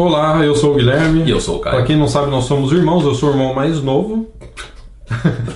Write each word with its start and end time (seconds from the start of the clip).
Olá, 0.00 0.42
eu 0.42 0.54
sou 0.54 0.72
o 0.72 0.76
Guilherme. 0.76 1.24
E 1.24 1.30
eu 1.30 1.38
sou 1.38 1.56
o 1.56 1.58
Caio. 1.58 1.76
Pra 1.76 1.84
quem 1.84 1.94
não 1.94 2.08
sabe, 2.08 2.30
nós 2.30 2.44
somos 2.44 2.72
irmãos. 2.72 3.04
Eu 3.04 3.14
sou 3.14 3.28
o 3.28 3.32
irmão 3.32 3.52
mais 3.52 3.82
novo. 3.82 4.26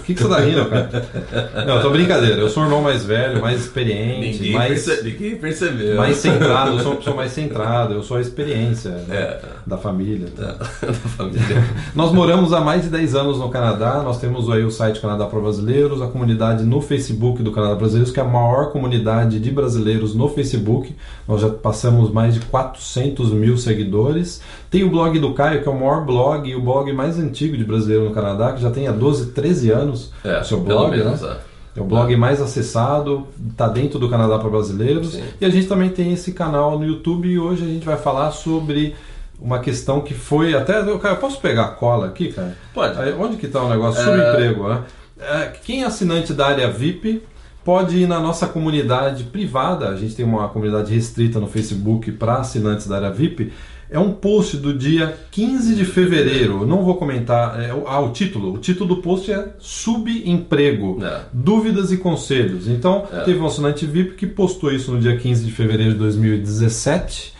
O 0.04 0.06
que, 0.06 0.14
que 0.14 0.22
você 0.22 0.28
tá 0.28 0.40
rindo, 0.40 0.66
cara? 0.66 1.64
Não, 1.66 1.80
tô 1.80 1.88
brincadeira. 1.88 2.36
Eu 2.38 2.50
sou 2.50 2.62
o 2.62 2.66
irmão 2.66 2.82
mais 2.82 3.02
velho, 3.06 3.40
mais 3.40 3.58
experiente, 3.62 4.36
Ninguém, 4.38 4.52
mais, 4.52 4.84
perce... 4.84 5.02
Ninguém 5.02 5.36
percebeu. 5.36 5.96
mais 5.96 6.16
centrado. 6.18 6.72
Eu 6.72 6.78
sou 6.80 6.90
uma 6.92 6.96
pessoa 6.98 7.16
mais 7.16 7.32
centrada. 7.32 7.94
Eu 7.94 8.02
sou 8.02 8.18
a 8.18 8.20
experiência 8.20 8.90
né, 8.90 9.16
É. 9.16 9.40
da 9.66 9.78
família. 9.78 10.28
da 10.36 10.56
família. 11.16 11.64
Nós 11.94 12.12
moramos 12.12 12.52
há 12.52 12.60
mais 12.60 12.82
de 12.82 12.90
10 12.90 13.14
anos 13.14 13.38
no 13.38 13.48
Canadá. 13.48 14.02
Nós 14.02 14.18
temos 14.20 14.50
aí 14.50 14.62
o 14.62 14.70
site 14.70 15.00
Canadá 15.00 15.24
para 15.24 15.40
Brasileiros, 15.40 16.02
a 16.02 16.06
comunidade 16.06 16.64
no 16.64 16.82
Facebook 16.82 17.42
do 17.42 17.50
Canadá 17.50 17.74
Brasileiros, 17.74 18.12
que 18.12 18.20
é 18.20 18.22
a 18.22 18.26
maior 18.26 18.72
comunidade 18.72 19.40
de 19.40 19.50
brasileiros 19.50 20.14
no 20.14 20.28
Facebook. 20.28 20.94
Nós 21.26 21.40
já 21.40 21.48
passamos 21.48 22.10
mais 22.12 22.34
de 22.34 22.40
400 22.40 23.30
mil 23.32 23.56
seguidores. 23.56 24.42
Tem 24.74 24.82
o 24.82 24.90
blog 24.90 25.16
do 25.20 25.32
Caio, 25.32 25.62
que 25.62 25.68
é 25.68 25.70
o 25.70 25.78
maior 25.78 26.04
blog 26.04 26.50
e 26.50 26.56
o 26.56 26.60
blog 26.60 26.92
mais 26.92 27.16
antigo 27.16 27.56
de 27.56 27.62
brasileiro 27.62 28.06
no 28.06 28.10
Canadá, 28.10 28.52
que 28.54 28.60
já 28.60 28.72
tem 28.72 28.88
há 28.88 28.90
12, 28.90 29.26
13 29.26 29.70
anos 29.70 30.10
É, 30.24 30.40
o 30.40 30.44
seu 30.44 30.58
blog, 30.58 30.90
menos, 30.90 31.22
né? 31.22 31.36
é. 31.76 31.78
É 31.78 31.80
o 31.80 31.84
blog 31.84 32.16
mais 32.16 32.42
acessado, 32.42 33.24
está 33.52 33.68
dentro 33.68 34.00
do 34.00 34.08
Canadá 34.08 34.36
para 34.36 34.50
Brasileiros. 34.50 35.12
Sim. 35.12 35.22
E 35.40 35.44
a 35.44 35.48
gente 35.48 35.68
também 35.68 35.90
tem 35.90 36.12
esse 36.12 36.32
canal 36.32 36.76
no 36.76 36.84
YouTube 36.84 37.28
e 37.28 37.38
hoje 37.38 37.62
a 37.62 37.68
gente 37.68 37.86
vai 37.86 37.96
falar 37.96 38.32
sobre 38.32 38.96
uma 39.40 39.60
questão 39.60 40.00
que 40.00 40.12
foi 40.12 40.56
até. 40.56 40.72
Cara, 40.72 41.14
eu 41.14 41.18
posso 41.18 41.40
pegar 41.40 41.66
a 41.66 41.68
cola 41.68 42.08
aqui, 42.08 42.32
cara? 42.32 42.56
Pode. 42.74 42.98
Onde 43.12 43.36
que 43.36 43.46
está 43.46 43.62
o 43.62 43.68
negócio? 43.68 44.00
É. 44.00 44.04
Subemprego, 44.04 44.68
né? 44.68 44.82
É, 45.20 45.52
quem 45.64 45.84
é 45.84 45.86
assinante 45.86 46.32
da 46.32 46.48
área 46.48 46.68
VIP 46.68 47.22
pode 47.64 47.96
ir 47.96 48.08
na 48.08 48.18
nossa 48.18 48.48
comunidade 48.48 49.22
privada. 49.22 49.88
A 49.88 49.96
gente 49.96 50.16
tem 50.16 50.24
uma 50.24 50.48
comunidade 50.48 50.92
restrita 50.92 51.38
no 51.38 51.46
Facebook 51.46 52.10
para 52.10 52.38
assinantes 52.38 52.88
da 52.88 52.96
área 52.96 53.10
VIP. 53.10 53.52
É 53.90 53.98
um 53.98 54.12
post 54.12 54.56
do 54.56 54.72
dia 54.76 55.14
15 55.30 55.74
de 55.74 55.84
fevereiro. 55.84 56.60
Eu 56.62 56.66
Não 56.66 56.82
vou 56.84 56.96
comentar. 56.96 57.60
É, 57.62 57.72
o- 57.72 57.84
ah, 57.86 58.00
o 58.00 58.10
título. 58.12 58.54
O 58.54 58.58
título 58.58 58.96
do 58.96 59.02
post 59.02 59.30
é 59.32 59.48
Subemprego. 59.58 60.98
É. 61.04 61.20
Dúvidas 61.32 61.92
e 61.92 61.96
conselhos. 61.96 62.66
Então, 62.68 63.06
É. 63.12 63.20
teve 63.20 63.38
um 63.38 63.46
assinante 63.46 63.86
VIP 63.86 64.14
que 64.14 64.26
postou 64.26 64.72
isso 64.72 64.92
no 64.92 65.00
dia 65.00 65.16
15 65.16 65.44
de 65.44 65.52
fevereiro 65.52 65.92
de 65.92 65.98
2017. 65.98 67.32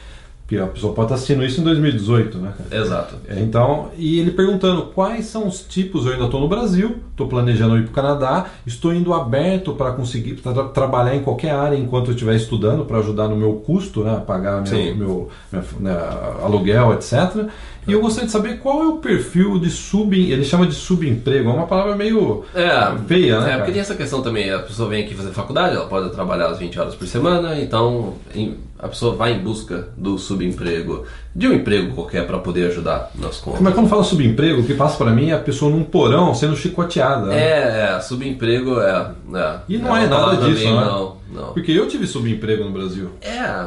Que 0.47 0.59
a 0.59 0.67
pessoa 0.67 0.92
pode 0.92 1.06
estar 1.06 1.14
assistindo 1.14 1.42
isso 1.42 1.62
em 1.62 1.64
2018, 1.64 2.37
né, 2.37 2.53
cara? 2.59 2.83
Exato. 2.83 3.14
É, 3.27 3.41
Então, 3.41 3.89
e 3.97 4.19
ele 4.20 4.31
perguntando 4.31 4.83
quais 4.95 5.25
são 5.25 5.48
os 5.48 5.61
tipos, 5.62 6.05
eu 6.05 6.12
ainda 6.12 6.27
estou 6.27 6.39
no 6.39 6.48
Brasil, 6.48 6.97
estou 7.11 7.27
planejando 7.27 7.78
ir 7.78 7.84
para 7.84 7.91
o 7.91 7.95
Canadá, 7.95 8.47
estou 8.67 8.92
indo 8.92 9.15
aberto 9.15 9.72
para 9.72 9.92
conseguir 9.92 10.34
tra- 10.34 10.65
trabalhar 10.65 11.15
em 11.17 11.22
qualquer 11.22 11.53
área 11.53 11.77
enquanto 11.77 12.09
eu 12.09 12.12
estiver 12.12 12.34
estudando 12.37 12.84
para 12.84 12.98
ajudar 12.98 13.27
no 13.28 13.37
meu 13.37 13.55
custo, 13.55 14.05
né, 14.05 14.22
pagar 14.27 14.62
meu, 14.62 14.95
meu, 14.95 15.28
minha- 15.50 15.65
né, 15.81 15.98
aluguel, 16.45 16.92
etc. 16.92 17.48
E 17.87 17.92
eu 17.92 18.00
gostaria 18.00 18.27
de 18.27 18.33
saber 18.33 18.59
qual 18.59 18.83
é 18.83 18.87
o 18.87 18.97
perfil 18.97 19.59
de 19.59 19.70
sub, 19.70 20.15
ele 20.31 20.45
chama 20.45 20.67
de 20.67 20.75
subemprego, 20.75 21.48
é 21.50 21.53
uma 21.53 21.67
palavra 21.67 21.95
meio 21.97 22.45
É, 22.55 22.92
feia, 23.06 23.41
né? 23.41 23.47
É, 23.47 23.48
cara? 23.48 23.56
porque 23.59 23.72
tem 23.72 23.81
essa 23.81 23.95
questão 23.95 24.20
também, 24.22 24.50
a 24.50 24.59
pessoa 24.61 24.89
vem 24.91 25.05
aqui 25.05 25.15
fazer 25.15 25.31
faculdade, 25.33 25.75
ela 25.77 25.87
pode 25.87 26.11
trabalhar 26.11 26.48
as 26.48 26.59
20 26.59 26.78
horas 26.78 26.95
por 26.95 27.06
semana, 27.06 27.59
então 27.61 28.15
em- 28.34 28.56
a 28.85 28.89
pessoa 28.89 29.17
vai 29.17 29.33
em 29.33 29.39
busca 29.39 29.89
do 29.97 30.19
subemprego, 30.19 31.05
de 31.35 31.49
um 31.49 31.55
emprego 31.55 31.95
qualquer 31.95 32.27
para 32.27 32.39
poder 32.39 32.67
ajudar 32.71 33.11
nas 33.15 33.39
contas. 33.39 33.61
Mas 33.63 33.73
quando 33.75 33.89
fala 33.89 34.05
subemprego, 34.05 34.61
o 34.61 34.65
que 34.67 34.75
passa 34.75 34.99
para 34.99 35.11
mim 35.11 35.31
é 35.31 35.33
a 35.33 35.39
pessoa 35.39 35.71
num 35.71 35.83
porão 35.83 36.35
sendo 36.35 36.55
chicoteada. 36.55 37.27
né? 37.27 37.37
É, 37.39 37.95
é, 37.97 38.01
subemprego 38.01 38.79
é. 38.81 39.11
é 39.35 39.57
E 39.69 39.79
não 39.79 39.89
uma 39.89 40.01
é 40.03 40.07
nada 40.07 40.37
disso, 40.37 40.62
bem- 40.65 40.75
né? 40.77 40.85
Não, 40.85 41.17
não. 41.33 41.53
Porque 41.55 41.73
eu 41.73 41.89
tive 41.89 42.07
subemprego 42.07 42.62
no 42.65 42.71
Brasil. 42.73 43.11
É, 43.23 43.67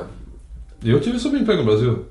Eu 0.86 1.00
tive 1.00 1.18
subemprego 1.20 1.64
no 1.64 1.66
Brasil. 1.66 2.06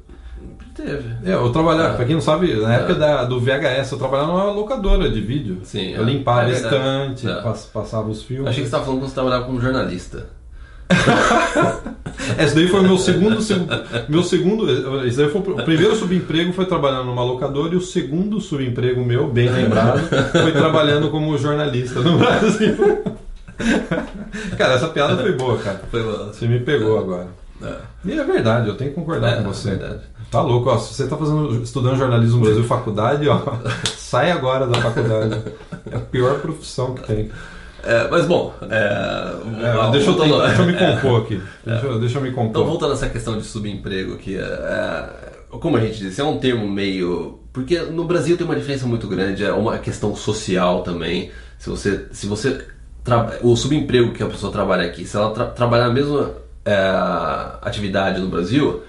teve. 0.75 1.09
É, 1.25 1.33
eu 1.35 1.49
trabalhava, 1.53 1.95
É. 1.95 1.97
pra 1.97 2.05
quem 2.05 2.15
não 2.17 2.21
sabe, 2.21 2.53
na 2.55 2.75
época 2.75 2.93
É. 2.93 2.97
da, 2.97 3.25
do 3.25 3.41
VHS, 3.41 3.93
eu 3.93 3.99
trabalhava 3.99 4.33
numa 4.33 4.51
locadora 4.51 5.09
de 5.09 5.21
vídeo. 5.21 5.61
Sim, 5.63 5.93
eu 5.93 6.03
é. 6.03 6.05
limpava 6.05 6.51
É 6.51 6.53
estante, 6.53 7.27
É. 7.29 7.41
pass- 7.41 7.65
passava 7.73 8.11
os 8.11 8.23
filmes. 8.23 8.49
Achei 8.49 8.63
que 8.65 8.69
você 8.69 8.75
estava 8.77 8.85
falando 8.85 8.99
quando 9.01 9.09
você 9.09 9.15
trabalhava 9.15 9.45
como 9.47 9.61
jornalista. 9.61 10.27
Esse 12.39 12.55
daí 12.55 12.69
foi 12.69 12.81
o 12.81 12.83
meu 12.83 12.99
segundo. 12.99 13.41
seg- 13.41 13.67
meu 14.09 14.23
segundo. 14.23 15.05
Esse 15.07 15.17
daí 15.19 15.29
foi 15.31 15.41
o 15.41 15.65
primeiro 15.65 15.95
subemprego 15.97 16.53
foi 16.53 16.67
trabalhando 16.67 17.07
numa 17.07 17.23
locadora 17.25 17.75
e 17.75 17.77
o 17.77 17.81
segundo 17.81 18.41
subemprego 18.41 19.05
meu, 19.05 19.29
bem 19.29 19.49
lembrado, 19.51 20.01
foi 20.33 20.53
trabalhando 20.53 21.11
como 21.11 21.37
jornalista 21.39 22.01
no 22.01 22.17
Brasil. 22.19 22.77
cara, 24.57 24.75
essa 24.75 24.89
piada 24.89 25.17
foi 25.17 25.33
boa, 25.33 25.57
cara. 25.59 25.81
Foi 25.91 26.03
uma- 26.03 26.27
Você 26.33 26.47
me 26.47 26.61
pegou 26.61 26.99
agora. 26.99 27.29
É. 27.63 27.75
E 28.05 28.13
é 28.19 28.23
verdade, 28.25 28.69
eu 28.69 28.75
tenho 28.77 28.91
que 28.91 28.97
concordar 28.97 29.33
É, 29.33 29.37
com 29.43 29.45
você. 29.53 29.71
é 29.71 29.75
verdade. 29.77 30.03
Tá 30.31 30.43
louco, 30.43 30.69
ó. 30.69 30.77
Se 30.79 30.93
você 30.93 31.07
tá 31.07 31.17
fazendo, 31.17 31.63
estudando 31.63 31.97
jornalismo 31.97 32.39
no 32.39 32.45
Brasil 32.45 32.65
faculdade, 32.65 33.29
ó, 33.29 33.41
sai 33.97 34.31
agora 34.31 34.67
da 34.67 34.81
faculdade. 34.81 35.41
É 35.91 35.97
a 35.97 36.01
pior 36.01 36.39
profissão 36.41 36.95
que 36.95 37.03
tem. 37.07 37.31
É, 37.87 38.09
mas 38.11 38.27
bom, 38.27 38.53
é, 38.63 38.75
É, 38.75 39.91
deixa, 39.93 40.11
eu 40.11 40.15
voltando- 40.15 40.33
tentar- 40.33 40.47
deixa 40.49 40.63
eu 40.63 40.67
me 40.67 40.73
compor 40.75 41.23
aqui. 41.23 41.43
Deixa, 41.65 41.87
eu- 41.87 42.01
deixa 42.01 42.19
eu 42.19 42.23
me 42.23 42.29
Então, 42.31 42.45
compor. 42.47 42.65
voltando 42.67 42.91
a 42.91 42.95
essa 42.95 43.09
questão 43.09 43.39
de 43.39 43.45
subemprego, 43.45 44.19
é, 44.27 44.33
é, 44.39 45.09
como 45.51 45.77
a 45.77 45.81
gente 45.81 45.99
disse, 45.99 46.21
é 46.21 46.25
um 46.25 46.39
termo 46.39 46.69
meio. 46.69 47.41
Porque 47.53 47.79
no 47.79 48.05
Brasil 48.05 48.37
tem 48.37 48.45
uma 48.47 48.57
diferença 48.57 48.87
muito 48.87 49.07
grande, 49.09 49.45
é 49.45 49.53
uma 49.53 49.79
questão 49.79 50.15
social 50.17 50.83
também. 50.83 51.31
Se 51.59 51.71
você. 51.71 52.07
Se 52.13 52.27
você 52.27 52.61
tra- 53.05 53.39
o 53.43 53.57
subemprego 53.57 54.13
que 54.13 54.23
a 54.23 54.27
pessoa 54.27 54.53
trabalha 54.53 54.85
aqui, 54.85 55.05
se 55.07 55.17
ela 55.17 55.31
tra- 55.31 55.47
trabalhar 55.47 55.87
a 55.87 55.91
mesma 55.93 56.33
é, 56.65 56.79
atividade 57.63 58.21
no 58.21 58.29
Brasil, 58.29 58.83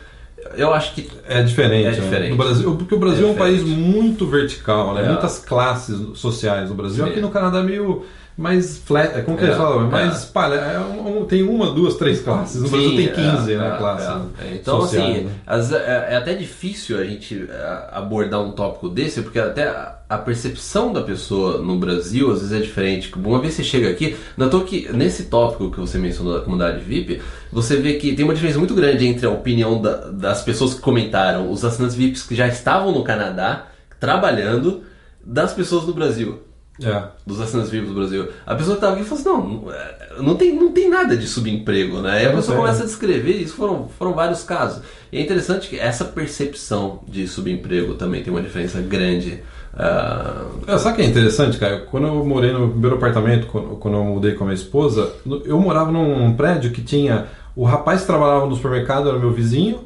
eu 0.55 0.73
acho 0.73 0.93
que. 0.95 1.09
É 1.27 1.41
diferente. 1.43 1.85
É 1.87 1.91
né? 1.91 1.95
diferente. 1.99 2.31
No 2.31 2.37
Brasil, 2.37 2.75
porque 2.75 2.95
o 2.95 2.99
Brasil 2.99 3.25
é, 3.27 3.29
É 3.29 3.31
um 3.31 3.35
país 3.35 3.63
muito 3.63 4.25
vertical, 4.27 4.93
né? 4.93 5.03
É. 5.03 5.07
Muitas 5.07 5.39
classes 5.39 5.97
sociais 6.15 6.69
no 6.69 6.75
Brasil. 6.75 7.05
Sim. 7.05 7.11
Aqui 7.11 7.21
no 7.21 7.29
Canadá 7.29 7.59
é 7.59 7.63
meio 7.63 8.03
mais 8.37 8.77
flat. 8.77 9.23
Como 9.23 9.35
que 9.35 9.43
É, 9.43 9.47
eles 9.47 9.57
falam? 9.57 9.83
É 9.83 9.87
é. 9.87 9.89
mais 9.89 10.19
espalha. 10.19 10.55
é 10.55 10.79
um- 10.79 11.25
tem 11.25 11.41
uma, 11.43 11.71
duas, 11.71 11.95
três 11.95 12.21
classes. 12.21 12.61
No 12.61 12.69
Brasil 12.69 12.89
Sim, 12.91 12.95
tem 12.95 13.07
15, 13.13 13.53
é, 13.53 13.57
né? 13.57 13.73
é, 13.73 13.77
classes. 13.77 14.07
é. 14.39 14.53
Então, 14.55 14.81
sociais, 14.81 15.15
assim, 15.15 15.23
né? 15.25 15.31
às- 15.47 15.71
é, 15.71 16.07
é 16.11 16.15
até 16.17 16.33
difícil 16.35 16.99
a 16.99 17.03
gente 17.03 17.47
é, 17.49 17.87
abordar 17.91 18.41
um 18.41 18.51
tópico 18.51 18.89
desse, 18.89 19.21
porque 19.23 19.39
até 19.39 19.67
a, 19.69 19.95
a 20.07 20.17
percepção 20.19 20.93
da 20.93 21.01
pessoa 21.01 21.57
no 21.57 21.77
Brasil 21.79 22.31
às 22.31 22.41
vezes 22.41 22.53
é 22.53 22.59
diferente. 22.61 23.11
Uma 23.15 23.39
vez 23.39 23.55
você 23.55 23.63
chega 23.63 23.89
aqui, 23.89 24.15
notou 24.37 24.61
que 24.61 24.87
nesse 24.93 25.23
tópico 25.25 25.71
que 25.71 25.79
você 25.79 25.97
mencionou 25.97 26.35
da 26.35 26.41
comunidade 26.41 26.79
VIP, 26.83 27.19
você 27.51 27.75
vê 27.77 27.93
que 27.93 28.13
tem 28.15 28.23
uma 28.23 28.35
diferença 28.35 28.59
muito 28.59 28.75
grande 28.75 29.07
entre 29.07 29.25
a 29.25 29.29
opinião 29.31 29.81
da- 29.81 30.09
das 30.11 30.43
pessoas 30.43 30.75
que 30.75 30.81
comentaram, 30.81 31.51
os 31.51 31.65
assinantes 31.65 31.95
VIPs 31.95 32.21
que 32.23 32.35
já 32.35 32.47
estavam 32.47 32.91
no 32.91 33.03
Canadá 33.03 33.65
trabalhando, 33.99 34.83
das 35.25 35.51
pessoas 35.53 35.85
do 35.85 35.93
Brasil 35.93 36.39
É. 36.83 37.03
dos 37.25 37.41
assinantes 37.41 37.71
vivos 37.71 37.89
do 37.89 37.95
Brasil. 37.95 38.27
A 38.45 38.53
pessoa 38.53 38.75
que 38.75 38.83
estava 38.83 38.95
aqui 38.95 39.03
falou 39.03 39.19
assim, 39.19 39.29
não, 39.29 39.61
não, 39.61 39.73
é, 39.73 39.97
não 40.21 40.35
tem, 40.35 40.53
não 40.53 40.71
tem 40.71 40.89
nada 40.89 41.17
de 41.17 41.27
subemprego, 41.27 42.01
né? 42.01 42.23
E 42.23 42.25
a 42.27 42.29
pessoa 42.31 42.55
tem. 42.55 42.65
começa 42.65 42.83
a 42.83 42.85
descrever, 42.85 43.33
isso 43.33 43.55
foram, 43.55 43.89
foram 43.97 44.13
vários 44.13 44.43
casos. 44.43 44.83
E 45.11 45.17
é 45.17 45.21
interessante 45.21 45.69
que 45.69 45.79
essa 45.79 46.05
percepção 46.05 46.99
de 47.07 47.27
subemprego 47.27 47.95
também 47.95 48.23
tem 48.23 48.31
uma 48.31 48.41
diferença 48.41 48.79
grande. 48.79 49.41
ah, 49.73 50.45
É, 50.67 50.77
sabe 50.77 50.93
o 50.93 50.95
que 50.97 51.01
é 51.01 51.05
interessante, 51.05 51.57
cara? 51.57 51.79
Quando 51.79 52.07
eu 52.07 52.25
morei 52.25 52.51
no 52.51 52.59
meu 52.59 52.69
primeiro 52.69 52.95
apartamento, 52.95 53.47
quando, 53.47 53.97
eu 53.97 54.03
mudei 54.03 54.33
com 54.33 54.44
a 54.44 54.47
minha 54.47 54.55
esposa, 54.55 55.11
eu 55.45 55.59
morava 55.59 55.91
num 55.91 56.33
prédio 56.35 56.71
que 56.71 56.81
tinha. 56.81 57.25
O 57.55 57.63
rapaz 57.63 58.01
que 58.01 58.07
trabalhava 58.07 58.45
no 58.45 58.55
supermercado 58.55 59.09
era 59.09 59.17
meu 59.17 59.31
vizinho, 59.31 59.79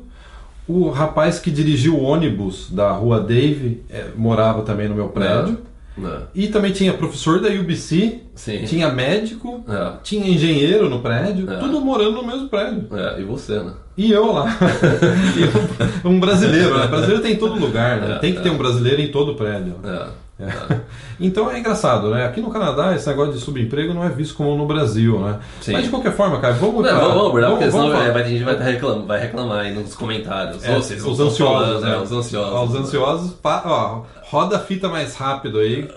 o 0.68 0.90
rapaz 0.90 1.40
que 1.40 1.50
dirigia 1.50 1.92
o 1.92 2.02
ônibus 2.02 2.70
da 2.70 2.92
rua 2.92 3.20
Dave 3.20 3.82
eh, 3.90 4.08
morava 4.16 4.62
também 4.64 4.88
no 4.90 4.96
meu 4.96 5.08
prédio. 5.10 5.58
Né? 5.98 6.22
E 6.34 6.48
também 6.48 6.72
tinha 6.72 6.94
professor 6.94 7.40
da 7.42 7.50
UBC, 7.50 8.20
Sim. 8.36 8.64
tinha 8.66 8.90
médico, 8.90 9.64
É. 9.68 9.94
tinha 10.04 10.28
engenheiro 10.28 10.90
no 10.90 11.00
prédio, 11.00 11.52
É. 11.52 11.58
tudo 11.58 11.82
morando 11.82 12.14
no 12.14 12.26
mesmo 12.26 12.48
prédio. 12.50 12.88
É, 12.92 13.20
e 13.22 13.24
você, 13.24 13.60
né? 13.60 13.74
E 13.98 14.12
eu 14.12 14.32
lá. 14.32 14.46
E 16.04 16.08
um, 16.08 16.12
um 16.16 16.20
brasileiro, 16.20 16.78
né? 16.78 16.88
Brasileiro 16.88 17.22
tem 17.22 17.34
em 17.34 17.38
todo 17.38 17.60
lugar, 17.60 18.00
né? 18.02 18.16
É, 18.16 18.20
Tem 18.20 18.34
que 18.34 18.42
ter 18.42 18.50
um 18.50 18.58
brasileiro 18.58 19.02
em 19.02 19.10
todo 19.10 19.36
prédio. 19.36 19.76
É. 19.84 20.08
É. 20.42 20.78
Então 21.20 21.52
é 21.52 21.60
engraçado, 21.60 22.10
né? 22.10 22.26
Aqui 22.26 22.42
no 22.42 22.50
Canadá 22.50 22.96
esse 22.96 23.08
negócio 23.08 23.34
de 23.34 23.40
subemprego 23.40 23.94
não 23.94 24.04
é 24.04 24.10
visto 24.10 24.34
como 24.36 24.56
no 24.58 24.66
Brasil, 24.66 25.20
né? 25.20 25.38
Sim. 25.62 25.74
Mas 25.74 25.84
de 25.84 25.90
qualquer 25.90 26.14
forma, 26.14 26.40
cara, 26.40 26.54
vamos 26.56 26.76
Não, 26.76 26.82
pra- 26.82 26.94
vamos, 26.94 27.08
vamos 27.14 27.28
abordar, 27.28 27.50
porque 27.52 27.66
senão 27.72 27.78
vamos 27.84 27.94
é, 27.96 28.00
falar. 28.00 28.14
vai, 28.14 28.22
a 28.24 28.28
gente 28.28 28.44
vai, 28.44 28.58
tá 28.58 28.64
reclamar, 28.64 29.06
vai 29.06 29.20
reclamar 29.20 29.60
aí 29.60 29.74
nos 29.76 29.94
comentários. 29.94 30.64
É, 30.64 30.74
vocês 30.76 31.06
os 31.06 31.20
ansiosos, 31.20 31.82
né? 31.84 31.94
é, 31.94 31.98
os 31.98 32.12
ansiosos. 32.12 32.54
Ó, 32.54 32.64
os 32.66 32.76
ansiosos, 32.76 33.34
ó, 33.44 34.02
roda 34.24 34.56
a 34.56 34.60
fita 34.60 34.88
mais 34.90 35.16
rápido 35.16 35.60
aí. 35.60 35.88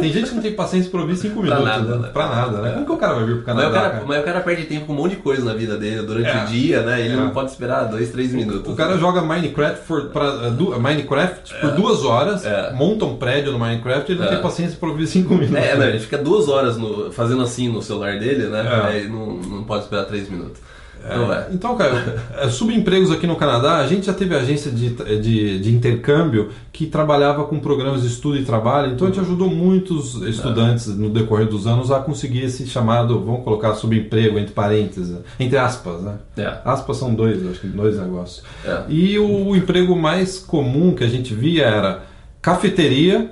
Tem 0.00 0.12
gente 0.12 0.30
que 0.30 0.34
não 0.34 0.42
tem 0.42 0.52
paciência 0.52 0.90
pra 0.90 1.00
ouvir 1.00 1.16
5 1.16 1.34
Pra 1.34 1.42
minutos, 1.42 1.64
nada, 1.64 1.96
né? 1.96 2.02
né? 2.02 2.08
Pra 2.12 2.28
nada, 2.28 2.58
né? 2.60 2.70
É. 2.70 2.72
Como 2.72 2.86
que 2.86 2.92
o 2.92 2.96
cara 2.96 3.14
vai 3.14 3.24
vir 3.24 3.42
pro 3.42 3.54
Mas 3.54 3.56
Canadá, 3.56 3.68
o, 3.68 3.72
cara, 3.72 3.90
cara? 3.90 4.04
mas 4.06 4.20
o 4.20 4.24
cara 4.24 4.40
perde 4.40 4.64
tempo 4.64 4.86
com 4.86 4.92
um 4.92 4.96
monte 4.96 5.10
de 5.10 5.16
coisa 5.18 5.44
na 5.44 5.54
vida 5.54 5.76
dele 5.76 6.02
durante 6.02 6.28
É. 6.28 6.42
o 6.42 6.46
dia, 6.46 6.82
né? 6.82 7.00
Ele 7.04 7.16
não 7.16 7.30
pode 7.30 7.50
esperar 7.50 7.84
dois, 7.84 8.10
três 8.10 8.32
minutos. 8.32 8.72
O 8.72 8.76
cara 8.76 8.96
joga 8.98 9.20
Minecraft 9.22 9.80
por, 9.86 10.06
pra, 10.06 10.30
du- 10.50 10.78
Minecraft 10.80 11.54
por 11.60 11.70
duas 11.72 12.04
horas, 12.04 12.42
monta 12.74 13.04
um 13.04 13.16
prédio 13.16 13.43
no 13.50 13.58
Minecraft 13.58 14.10
ele 14.12 14.20
não 14.20 14.26
É. 14.26 14.30
tem 14.30 14.40
paciência 14.42 14.76
pra 14.78 14.88
ouvir 14.88 15.06
5 15.06 15.34
minutos. 15.34 15.54
É, 15.56 15.76
não, 15.76 15.86
ele 15.86 15.98
fica 16.00 16.18
duas 16.18 16.48
horas 16.48 16.76
no- 16.76 17.10
fazendo 17.12 17.42
assim 17.42 17.68
no 17.68 17.82
celular 17.82 18.18
dele, 18.18 18.46
né? 18.48 18.60
É. 18.66 18.86
Aí 18.86 19.08
não, 19.08 19.36
não 19.36 19.64
pode 19.64 19.84
esperar 19.84 20.04
três 20.04 20.28
minutos. 20.30 20.60
Então 21.06 21.26
vai. 21.26 21.46
Então, 21.52 21.76
cara, 21.76 22.24
é, 22.38 22.48
subempregos 22.48 23.10
aqui 23.10 23.26
no 23.26 23.36
Canadá, 23.36 23.76
a 23.76 23.86
gente 23.86 24.06
já 24.06 24.14
teve 24.14 24.34
agência 24.34 24.70
de, 24.70 24.88
de, 25.20 25.58
de 25.58 25.70
intercâmbio 25.74 26.48
que 26.72 26.86
trabalhava 26.86 27.44
com 27.44 27.60
programas 27.60 28.00
de 28.00 28.06
estudo 28.08 28.38
e 28.38 28.42
trabalho, 28.42 28.90
então 28.94 29.06
a 29.06 29.10
gente 29.10 29.20
ajudou 29.20 29.50
muitos 29.50 30.14
estudantes 30.22 30.86
no 30.96 31.10
decorrer 31.10 31.46
dos 31.46 31.66
anos 31.66 31.90
a 31.90 31.98
conseguir 32.00 32.44
esse 32.44 32.66
chamado, 32.66 33.20
vamos 33.22 33.44
colocar 33.44 33.74
subemprego 33.74 34.38
entre 34.38 34.54
parênteses, 34.54 35.18
entre 35.38 35.58
aspas, 35.58 36.00
né? 36.00 36.14
É. 36.38 36.54
Aspas 36.64 36.96
são 36.96 37.14
dois, 37.14 37.46
acho 37.48 37.60
que 37.60 37.66
dois 37.66 37.98
negócios. 37.98 38.42
É. 38.64 38.84
E 38.88 39.18
o 39.18 39.54
emprego 39.54 39.94
mais 39.94 40.38
comum 40.38 40.94
que 40.94 41.04
a 41.04 41.08
gente 41.08 41.34
via 41.34 41.64
era 41.66 42.02
cafeteria, 42.44 43.30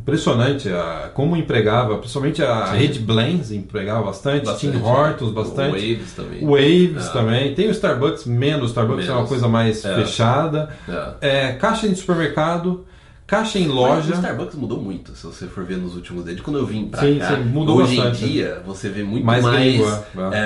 impressionante 0.00 0.66
a, 0.70 1.10
como 1.12 1.36
empregava, 1.36 1.98
principalmente 1.98 2.42
a 2.42 2.68
Sim. 2.68 2.76
rede 2.78 2.98
Blends 3.00 3.50
empregava 3.50 4.02
bastante, 4.06 4.46
Bastante, 4.46 4.72
Tim 4.72 4.78
né? 4.78 4.82
Hortons 4.88 5.28
O 5.28 5.32
bastante. 5.32 5.72
Waves 5.72 6.12
também. 6.14 6.40
Waves 6.40 7.06
É. 7.08 7.12
também. 7.12 7.54
Tem 7.54 7.68
o 7.68 7.70
Starbucks 7.70 8.24
menos, 8.24 8.70
Starbucks 8.70 9.04
é 9.04 9.08
uma 9.10 9.16
Menos. 9.16 9.28
coisa 9.28 9.46
mais 9.46 9.84
É. 9.84 9.94
fechada. 9.96 10.70
É. 10.88 11.48
É, 11.48 11.52
caixa 11.52 11.86
de 11.86 11.96
supermercado, 11.96 12.86
caixa 13.26 13.58
em 13.58 13.66
Mas 13.66 13.74
loja. 13.74 14.10
O 14.12 14.14
Starbucks 14.14 14.54
mudou 14.54 14.80
muito, 14.80 15.16
se 15.16 15.26
você 15.26 15.46
for 15.46 15.64
ver 15.64 15.76
nos 15.78 15.96
últimos 15.96 16.24
desde 16.24 16.42
quando 16.42 16.58
eu 16.58 16.66
vim 16.66 16.86
pra 16.86 17.00
Sim, 17.00 17.18
cá. 17.18 17.36
sim, 17.36 17.42
mudou 17.44 17.78
hoje 17.78 17.96
bastante. 17.96 18.24
em 18.24 18.28
dia 18.28 18.62
você 18.64 18.88
vê 18.88 19.02
muito 19.02 19.24
Mais 19.26 19.42
mais, 19.42 19.56
gringo, 19.56 19.84
é. 20.32 20.36
é, 20.36 20.40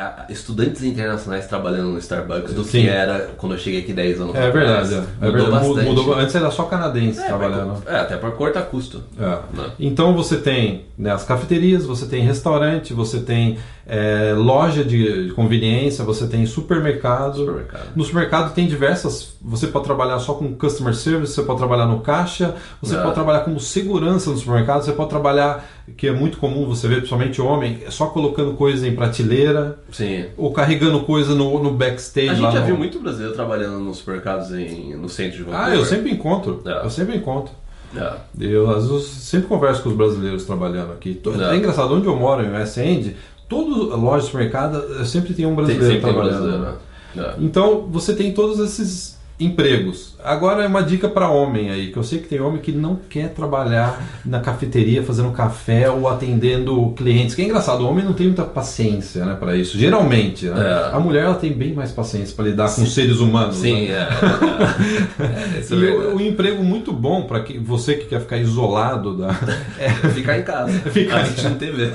a- 0.00 0.26
estudantes 0.30 0.82
internacionais 0.82 1.46
trabalhando 1.46 1.90
no 1.92 1.98
Starbucks 1.98 2.52
do 2.52 2.64
Sim. 2.64 2.82
que 2.82 2.88
era 2.88 3.30
quando 3.36 3.52
eu 3.52 3.58
cheguei 3.58 3.80
aqui 3.80 3.92
10 3.92 4.20
anos 4.20 4.34
É 4.34 4.48
atrás. 4.48 4.88
verdade, 4.88 4.94
é. 4.94 4.96
é 4.96 5.30
Mudou 5.30 5.32
verdade. 5.32 5.50
Mu- 5.68 5.74
bastante. 5.74 5.88
Mudou, 5.96 6.14
antes 6.14 6.34
era 6.34 6.50
só 6.50 6.64
canadense 6.64 7.20
é, 7.20 7.26
trabalhando. 7.26 7.82
é, 7.86 7.96
até 8.00 8.16
para 8.16 8.30
cortar 8.32 8.62
custo. 8.62 9.02
É. 9.18 9.24
Né? 9.56 9.70
Então 9.78 10.14
você 10.14 10.36
tem 10.36 10.86
né, 10.98 11.12
as 11.12 11.24
cafeterias, 11.24 11.84
você 11.86 12.06
tem 12.06 12.22
restaurante, 12.24 12.92
você 12.92 13.20
tem 13.20 13.58
é, 13.86 14.32
loja 14.36 14.82
de 14.84 15.30
conveniência, 15.36 16.04
você 16.04 16.26
tem 16.26 16.46
supermercado. 16.46 17.36
Supermercado. 17.38 17.88
No 17.94 18.02
supermercado 18.04 18.54
tem 18.54 18.66
diversas. 18.66 19.34
Você 19.42 19.66
pode 19.66 19.84
trabalhar 19.84 20.18
só 20.20 20.34
com 20.34 20.54
customer 20.54 20.94
service, 20.94 21.34
você 21.34 21.42
pode 21.42 21.58
trabalhar 21.58 21.86
no 21.86 22.00
caixa, 22.24 22.54
você 22.80 22.96
É. 22.96 23.00
pode 23.02 23.14
trabalhar 23.14 23.40
como 23.40 23.60
segurança 23.60 24.30
no 24.30 24.36
supermercado, 24.38 24.82
você 24.82 24.92
pode 24.92 25.10
trabalhar, 25.10 25.64
que 25.96 26.06
é 26.06 26.12
muito 26.12 26.38
comum 26.38 26.66
você 26.66 26.88
ver, 26.88 26.96
principalmente 26.96 27.40
homem, 27.40 27.80
só 27.90 28.06
colocando 28.06 28.54
coisa 28.54 28.86
em 28.88 28.94
prateleira 28.94 29.78
Sim. 29.92 30.26
ou 30.36 30.52
carregando 30.52 31.00
coisa 31.00 31.34
no, 31.34 31.62
no 31.62 31.70
backstage. 31.72 32.30
A 32.30 32.34
gente 32.34 32.52
já 32.52 32.60
no- 32.60 32.66
viu 32.66 32.76
muito 32.76 32.98
brasileiro 32.98 33.34
trabalhando 33.34 33.78
nos 33.80 33.98
supermercados 33.98 34.52
em, 34.52 34.94
no 34.96 35.08
centro 35.08 35.38
de 35.38 35.42
Vancouver. 35.44 35.66
Ah, 35.68 35.74
eu 35.74 35.84
sempre 35.84 36.10
encontro. 36.10 36.62
É. 36.66 36.84
Eu 36.84 36.90
sempre 36.90 37.16
encontro. 37.16 37.52
É. 37.96 38.12
Eu 38.40 38.70
às 38.74 38.88
vezes, 38.88 39.06
sempre 39.06 39.46
converso 39.46 39.82
com 39.82 39.88
os 39.90 39.94
brasileiros 39.96 40.44
trabalhando 40.44 40.92
aqui. 40.92 41.20
É. 41.38 41.54
É, 41.54 41.56
engraçado, 41.56 41.94
onde 41.94 42.06
eu 42.06 42.16
moro, 42.16 42.42
em 42.44 42.50
West 42.50 42.76
End, 42.78 43.14
toda 43.48 43.94
loja 43.94 44.20
de 44.20 44.26
supermercado 44.26 44.78
eu 44.78 45.04
sempre 45.04 45.32
tem 45.34 45.46
um 45.46 45.54
brasileiro 45.54 45.86
tem 45.88 45.98
um 45.98 46.00
trabalhando. 46.00 46.42
brasileiro. 46.42 46.62
né? 46.64 46.74
É. 47.16 47.34
Então 47.38 47.86
você 47.88 48.12
tem 48.14 48.32
todos 48.32 48.58
esses 48.58 49.16
empregos. 49.38 50.14
Agora 50.22 50.62
é 50.62 50.66
uma 50.66 50.82
dica 50.82 51.08
para 51.08 51.28
homem 51.28 51.70
aí, 51.70 51.90
que 51.92 51.96
eu 51.98 52.02
sei 52.02 52.18
que 52.18 52.28
tem 52.28 52.40
homem 52.40 52.60
que 52.60 52.72
não 52.72 52.96
quer 53.10 53.28
trabalhar 53.30 54.00
na 54.24 54.40
cafeteria 54.40 55.02
fazendo 55.02 55.30
café 55.32 55.90
ou 55.90 56.08
atendendo 56.08 56.92
clientes. 56.96 57.34
Que 57.34 57.42
é 57.42 57.44
engraçado, 57.44 57.82
o 57.82 57.88
homem 57.88 58.04
não 58.04 58.12
tem 58.14 58.26
muita 58.28 58.44
paciência, 58.44 59.24
né, 59.24 59.36
para 59.38 59.54
isso. 59.56 59.76
Geralmente, 59.76 60.46
né? 60.46 60.88
É. 60.90 60.96
A 60.96 61.00
mulher 61.00 61.24
ela 61.24 61.34
tem 61.34 61.52
bem 61.52 61.74
mais 61.74 61.90
paciência 61.90 62.34
para 62.34 62.46
lidar 62.46 62.74
com 62.74 62.82
os 62.82 62.94
seres 62.94 63.18
humanos. 63.18 63.56
Sim, 63.56 63.88
né? 63.88 63.94
é. 63.94 64.08
é 65.22 65.58
é 65.60 65.74
E 65.74 65.90
o, 65.92 66.16
o 66.16 66.20
emprego 66.20 66.62
muito 66.62 66.92
bom 66.92 67.22
para 67.24 67.40
que 67.40 67.58
você 67.58 67.94
que 67.94 68.06
quer 68.06 68.20
ficar 68.20 68.38
isolado 68.38 69.16
da 69.16 69.34
Ficar 70.14 70.38
em 70.38 70.42
casa. 70.42 70.72
Ficar 70.90 71.20
assistindo 71.22 71.58
TV. 71.58 71.92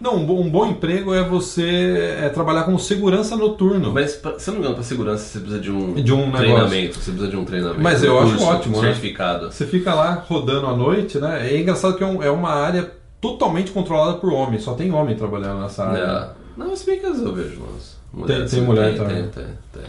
Não, 0.00 0.16
um 0.16 0.26
bom, 0.26 0.40
um 0.40 0.50
bom 0.50 0.66
emprego 0.66 1.14
é 1.14 1.22
você 1.22 2.16
é, 2.22 2.28
trabalhar 2.28 2.62
como 2.64 2.78
segurança 2.78 3.36
noturno. 3.36 3.92
Mas, 3.92 4.14
pra- 4.14 4.38
se 4.38 4.48
eu 4.48 4.54
não 4.54 4.60
me 4.60 4.64
engano, 4.64 4.74
para 4.74 4.84
segurança 4.84 5.24
você 5.24 5.38
precisa 5.38 5.60
de 5.60 5.70
um, 5.70 5.94
De 5.94 6.12
um 6.12 6.18
negócio. 6.26 6.38
treinamento. 6.38 6.77
Você 6.86 7.10
precisa 7.10 7.28
de 7.28 7.36
um 7.36 7.44
treinamento. 7.44 7.80
Mas 7.80 8.02
eu 8.04 8.14
um 8.14 8.18
acho 8.20 8.30
curso 8.32 8.46
ótimo, 8.46 8.76
né? 8.80 8.88
Certificado. 8.88 9.50
Você 9.52 9.66
fica 9.66 9.92
lá 9.94 10.24
rodando 10.28 10.66
à 10.66 10.76
noite, 10.76 11.18
né? 11.18 11.48
É 11.50 11.58
engraçado 11.60 11.96
que 11.96 12.04
é, 12.04 12.06
um- 12.06 12.22
é 12.22 12.30
uma 12.30 12.50
área 12.50 12.90
totalmente 13.20 13.70
controlada 13.72 14.14
por 14.18 14.32
homens, 14.32 14.62
só 14.62 14.74
tem 14.74 14.92
homem 14.92 15.16
trabalhando 15.16 15.60
nessa 15.62 15.84
área. 15.86 16.34
É. 16.34 16.38
Não, 16.56 16.74
se 16.76 16.86
bem 16.86 16.98
que 17.00 17.06
eu 17.06 17.34
vejo 17.34 17.60
umas 17.60 17.96
mulheres. 18.12 18.50
tem 18.50 18.62
mulher 18.62 18.88
tem, 18.90 18.98
também. 18.98 19.22
tem, 19.28 19.44
tem, 19.44 19.44
tem. 19.72 19.82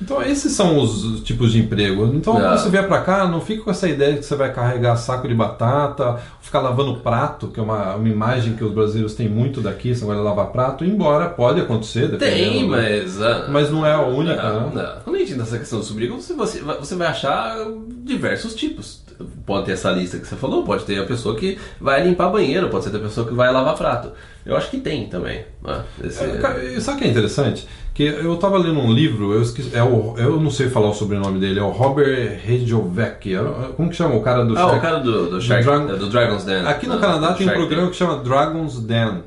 Então 0.00 0.22
esses 0.22 0.52
são 0.52 0.78
os 0.78 1.20
tipos 1.22 1.52
de 1.52 1.58
emprego. 1.60 2.06
Então 2.14 2.36
É. 2.38 2.42
quando 2.42 2.58
você 2.58 2.68
vier 2.68 2.86
pra 2.86 3.00
cá, 3.00 3.26
não 3.26 3.40
fica 3.40 3.62
com 3.62 3.70
essa 3.70 3.88
ideia 3.88 4.12
de 4.12 4.18
que 4.18 4.24
você 4.26 4.36
vai 4.36 4.52
carregar 4.52 4.94
saco 4.96 5.26
de 5.26 5.34
batata, 5.34 6.18
ficar 6.40 6.60
lavando 6.60 6.96
prato, 6.96 7.48
que 7.48 7.58
é 7.58 7.62
uma, 7.62 7.94
uma 7.94 8.08
imagem 8.08 8.54
que 8.54 8.62
os 8.64 8.72
brasileiros 8.72 9.14
têm 9.14 9.28
muito 9.28 9.60
daqui, 9.60 9.88
negócio 9.88 10.14
de 10.14 10.20
lavar 10.22 10.46
prato, 10.48 10.84
embora 10.84 11.28
pode 11.30 11.60
acontecer. 11.60 12.08
Tem, 12.18 12.62
do- 12.64 12.68
mas. 12.70 13.20
ah, 13.22 13.46
Mas 13.50 13.70
não 13.70 13.86
é 13.86 13.92
a 13.94 14.02
única, 14.02 14.42
não, 14.42 14.70
né? 14.70 14.82
não. 14.82 15.00
Quando 15.02 15.16
a 15.16 15.18
gente 15.20 15.32
entra 15.32 15.44
nessa 15.44 15.58
questão 15.58 15.78
do 15.78 15.84
sobrinho, 15.84 16.20
você, 16.20 16.34
você, 16.34 16.60
vai- 16.60 16.76
você 16.78 16.94
vai 16.94 17.06
achar 17.08 17.56
diversos 18.04 18.54
tipos. 18.54 19.04
Pode 19.46 19.64
ter 19.64 19.72
essa 19.72 19.90
lista 19.90 20.18
que 20.18 20.26
você 20.26 20.36
falou, 20.36 20.62
pode 20.62 20.84
ter 20.84 21.00
a 21.00 21.04
pessoa 21.06 21.34
que 21.36 21.56
vai 21.80 22.04
limpar 22.06 22.28
banheiro, 22.28 22.68
pode 22.68 22.84
ser 22.84 22.94
a 22.94 22.98
pessoa 22.98 23.26
que 23.26 23.32
vai 23.32 23.50
lavar 23.50 23.74
prato. 23.74 24.12
Eu 24.46 24.56
acho 24.56 24.70
que 24.70 24.78
tem 24.78 25.06
também. 25.08 25.44
Né? 25.62 25.82
Esse- 26.04 26.22
É, 26.24 26.80
Sabe 26.80 26.96
o 26.96 27.00
que 27.00 27.04
é 27.04 27.10
interessante? 27.10 27.66
Que 27.92 28.04
eu 28.04 28.34
estava 28.34 28.56
lendo 28.58 28.78
um 28.78 28.92
livro, 28.92 29.32
eu, 29.32 29.42
esqueci, 29.42 29.74
é 29.74 29.82
o, 29.82 30.14
eu 30.18 30.38
não 30.38 30.50
sei 30.50 30.68
falar 30.68 30.88
o 30.90 30.94
sobrenome 30.94 31.40
dele, 31.40 31.58
é 31.58 31.62
o 31.62 31.70
Robert 31.70 32.38
Redjovec. 32.44 33.34
é- 33.34 33.38
Como 33.76 33.88
que 33.90 33.96
chama 33.96 34.14
o 34.14 34.22
cara 34.22 34.44
do 34.44 34.56
Ah, 34.56 34.66
o 34.66 34.68
Shark? 34.70 34.80
cara 34.82 34.98
do, 35.00 35.30
do, 35.30 35.40
Shark, 35.40 35.64
Dragon- 35.64 35.86
do 35.98 36.08
Dragon's 36.08 36.44
Den. 36.44 36.66
Aqui 36.66 36.86
no 36.86 36.94
né? 36.94 37.00
Canadá 37.00 37.30
Do 37.30 37.38
tem 37.38 37.46
um 37.46 37.50
Shark 37.50 37.66
programa 37.66 37.90
que 37.90 37.96
chama 37.96 38.16
Dragon's 38.18 38.78
Den. 38.80 39.22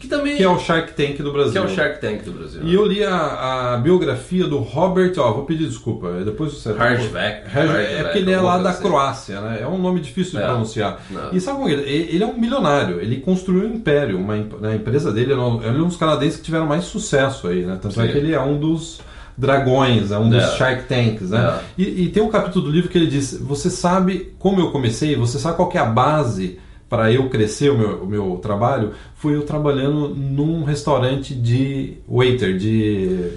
Que 0.00 0.06
também 0.08 0.36
que 0.36 0.42
é 0.42 0.48
o 0.48 0.58
Shark 0.58 0.92
Tank 0.94 1.20
do 1.22 1.32
Brasil. 1.32 1.52
que 1.52 1.58
é 1.58 1.60
o 1.62 1.68
Shark 1.68 2.00
Tank 2.00 2.22
do 2.24 2.32
Brasil. 2.32 2.60
E 2.64 2.74
eu 2.74 2.84
li 2.86 3.02
a, 3.04 3.74
a 3.74 3.76
biografia 3.78 4.46
do 4.46 4.58
Robert, 4.58 5.12
ó, 5.18 5.32
vou 5.32 5.44
pedir 5.44 5.66
desculpa, 5.68 6.10
depois 6.24 6.52
você. 6.52 6.72
Hardback. 6.72 7.42
É 7.56 8.02
porque 8.02 8.18
ele 8.18 8.32
é 8.32 8.40
lá 8.40 8.58
da 8.58 8.72
Croácia, 8.74 9.40
né? 9.40 9.58
É 9.62 9.66
um 9.66 9.78
nome 9.78 10.00
difícil 10.00 10.38
de 10.38 10.44
É. 10.44 10.48
pronunciar. 10.48 11.00
Não. 11.10 11.32
E 11.32 11.40
sabe 11.40 11.58
como 11.58 11.68
ele, 11.68 11.82
ele 11.82 12.22
é 12.22 12.26
um 12.26 12.38
milionário, 12.38 13.00
ele 13.00 13.16
construiu 13.20 13.64
um 13.68 13.74
império, 13.74 14.18
uma, 14.18 14.36
né, 14.36 14.72
a 14.72 14.74
empresa 14.76 15.12
dele, 15.12 15.32
ele 15.32 15.40
é 15.40 15.44
um 15.44 15.62
é 15.62 15.70
um 15.70 15.86
dos 15.86 15.96
canadenses 15.96 16.36
que 16.38 16.42
tiveram 16.44 16.66
mais 16.66 16.84
sucesso 16.84 17.48
aí, 17.48 17.64
né? 17.64 17.78
Tanto 17.80 18.00
é 18.00 18.06
Sim. 18.06 18.12
que 18.12 18.18
ele 18.18 18.32
é 18.32 18.40
um 18.40 18.58
dos 18.58 19.00
dragões, 19.36 20.10
é 20.10 20.18
um 20.18 20.28
dos 20.28 20.42
É. 20.42 20.56
Shark 20.56 20.84
Tanks, 20.84 21.30
né? 21.30 21.58
E, 21.76 22.04
e 22.04 22.08
tem 22.10 22.22
um 22.22 22.28
capítulo 22.28 22.66
do 22.66 22.70
livro 22.70 22.88
que 22.90 22.98
ele 22.98 23.06
diz: 23.06 23.36
Você 23.40 23.70
sabe 23.70 24.32
como 24.38 24.60
eu 24.60 24.70
comecei? 24.70 25.16
Você 25.16 25.38
sabe 25.38 25.56
qual 25.56 25.68
que 25.68 25.78
é 25.78 25.80
a 25.80 25.86
base 25.86 26.58
para 26.92 27.10
eu 27.10 27.30
crescer 27.30 27.70
o 27.70 27.78
meu, 27.78 28.02
o 28.02 28.06
meu 28.06 28.38
trabalho? 28.42 28.90
Foi 29.14 29.34
eu 29.34 29.44
trabalhando 29.44 30.10
num 30.10 30.62
restaurante 30.62 31.34
de 31.34 31.94
waiter, 32.06 32.54
de, 32.58 33.30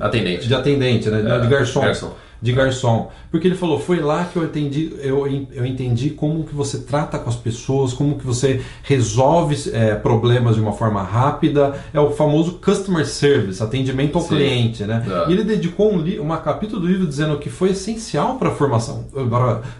Atendente. 0.00 0.48
de 0.48 0.54
atendente, 0.54 1.10
né? 1.10 1.36
É, 1.36 1.38
de 1.38 1.46
garçom. 1.46 1.82
garçom. 1.82 2.12
De 2.40 2.50
garçom. 2.52 3.10
Porque 3.30 3.46
ele 3.46 3.56
falou, 3.56 3.78
foi 3.78 4.00
lá 4.00 4.24
que 4.24 4.38
eu 4.38 4.44
entendi, 4.44 4.96
eu, 5.02 5.26
eu 5.52 5.66
entendi 5.66 6.08
como 6.10 6.44
que 6.44 6.54
você 6.54 6.78
trata 6.78 7.18
com 7.18 7.28
as 7.28 7.36
pessoas, 7.36 7.92
como 7.92 8.16
que 8.16 8.24
você 8.24 8.62
resolve 8.82 9.70
é, 9.74 9.94
problemas 9.96 10.54
de 10.54 10.62
uma 10.62 10.72
forma 10.72 11.02
rápida. 11.02 11.74
É 11.92 12.00
o 12.00 12.10
famoso 12.10 12.52
customer 12.52 13.04
service, 13.04 13.62
atendimento 13.62 14.16
ao 14.16 14.22
Sim. 14.22 14.28
cliente, 14.28 14.82
né? 14.84 15.04
É. 15.06 15.28
E 15.28 15.34
ele 15.34 15.44
dedicou 15.44 15.92
um, 15.92 16.02
uma 16.22 16.38
capítulo 16.38 16.80
do 16.80 16.88
livro 16.88 17.06
dizendo 17.06 17.36
que 17.36 17.50
foi 17.50 17.72
essencial 17.72 18.38
para 18.38 18.48
a 18.48 18.52
formação, 18.52 19.04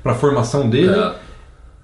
para 0.03 0.13
a 0.13 0.15
formação 0.15 0.69
dele. 0.69 0.93
É. 0.95 1.34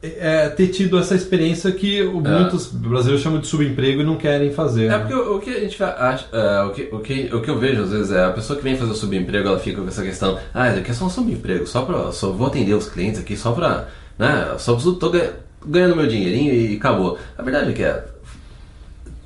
é, 0.03 0.49
ter 0.49 0.69
tido 0.69 0.99
essa 0.99 1.15
experiência 1.15 1.71
que 1.73 2.03
o- 2.03 2.21
muitos 2.21 2.67
brasileiros 2.69 3.23
chamam 3.23 3.39
de 3.41 3.47
subemprego 3.47 4.01
e 4.01 4.05
não 4.05 4.17
querem 4.17 4.51
fazer. 4.53 4.87
É 4.87 4.89
né? 4.89 4.99
porque 4.99 5.15
o, 5.15 5.37
o 5.37 5.41
que 5.41 5.51
a 5.51 5.61
gente 5.61 5.83
acha, 5.83 6.27
é, 6.33 6.63
o, 6.63 6.71
que, 6.71 6.89
o, 6.91 6.99
que, 7.01 7.31
o 7.35 7.43
que 7.43 7.51
eu 7.51 7.59
vejo 7.59 7.83
às 7.83 7.91
vezes 7.91 8.11
é 8.13 8.25
a 8.25 8.31
pessoa 8.31 8.57
que 8.57 8.63
vem 8.65 8.77
fazer 8.77 8.93
o 8.93 8.95
subemprego, 8.95 9.49
ela 9.49 9.59
fica 9.59 9.81
com 9.83 9.89
essa 9.89 10.03
questão, 10.03 10.39
ah, 10.55 10.69
isso 10.71 10.79
aqui 10.79 10.91
é 10.91 10.95
só 10.95 11.05
um 11.05 11.11
subemprego, 11.11 11.67
só 11.67 11.83
pra, 11.83 12.13
só 12.13 12.31
vou 12.33 12.47
atender 12.47 12.73
os 12.75 12.89
clientes 12.89 13.21
aqui 13.21 13.37
só 13.37 13.53
pra, 13.53 13.89
né, 14.19 14.55
só 14.59 14.75
tô 14.77 15.11
ganha- 15.11 15.33
ganhando 15.67 15.97
meu 15.97 16.07
dinheirinho 16.07 16.55
e 16.55 16.77
acabou. 16.77 17.19
A 17.37 17.43
verdade 17.43 17.71
é 17.71 17.73
que 17.75 17.83
é, 17.83 18.05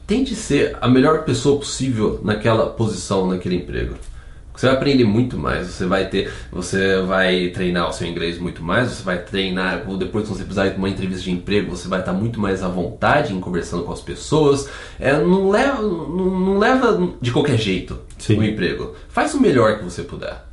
tente 0.06 0.34
ser 0.34 0.76
a 0.80 0.88
melhor 0.88 1.22
pessoa 1.24 1.58
possível 1.58 2.20
naquela 2.24 2.66
posição, 2.66 3.26
naquele 3.28 3.56
emprego. 3.56 3.94
Você 4.54 4.66
vai 4.66 4.76
aprender 4.76 5.04
muito 5.04 5.36
mais, 5.36 5.66
você 5.66 5.84
vai 5.84 6.06
ter, 6.08 6.32
você 6.52 7.00
vai 7.02 7.48
treinar 7.48 7.88
o 7.88 7.92
seu 7.92 8.06
inglês 8.06 8.38
muito 8.38 8.62
mais, 8.62 8.88
você 8.88 9.02
vai 9.02 9.18
treinar, 9.18 9.82
ou 9.88 9.96
depois 9.96 10.26
quando 10.26 10.38
você 10.38 10.44
precisar 10.44 10.66
ir 10.66 10.70
para 10.70 10.78
uma 10.78 10.88
entrevista 10.88 11.24
de 11.24 11.32
emprego, 11.32 11.74
você 11.74 11.88
vai 11.88 11.98
estar 11.98 12.12
muito 12.12 12.38
mais 12.38 12.62
à 12.62 12.68
vontade 12.68 13.34
em 13.34 13.40
conversando 13.40 13.82
com 13.82 13.92
as 13.92 14.00
pessoas. 14.00 14.68
É, 15.00 15.12
não, 15.12 15.50
leva, 15.50 15.82
não, 15.82 16.38
não 16.38 16.58
leva 16.58 17.14
de 17.20 17.32
qualquer 17.32 17.58
jeito 17.58 17.98
Sim. 18.16 18.38
o 18.38 18.44
emprego. 18.44 18.94
Faz 19.08 19.34
o 19.34 19.40
melhor 19.40 19.78
que 19.78 19.84
você 19.84 20.02
puder. 20.02 20.44